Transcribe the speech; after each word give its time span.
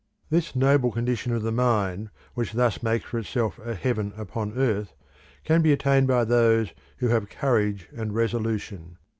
This 0.31 0.55
noble 0.55 0.91
condition 0.91 1.31
of 1.31 1.43
the 1.43 1.51
mind 1.51 2.09
which 2.33 2.53
thus 2.53 2.81
makes 2.81 3.05
for 3.05 3.19
itself 3.19 3.59
a 3.63 3.75
heaven 3.75 4.13
upon 4.17 4.57
earth 4.57 4.95
can 5.43 5.61
be 5.61 5.71
attained 5.73 6.07
by 6.07 6.23
those 6.23 6.73
who 6.97 7.09
have 7.09 7.29
courage 7.29 7.87
and 7.95 8.11
resolution. 8.11 8.97